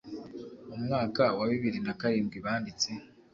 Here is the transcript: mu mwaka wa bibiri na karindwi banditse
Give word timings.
mu 0.67 0.77
mwaka 0.83 1.23
wa 1.37 1.45
bibiri 1.51 1.79
na 1.85 1.93
karindwi 1.99 2.37
banditse 2.45 2.89